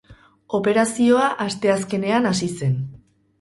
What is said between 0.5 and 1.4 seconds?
Operazioa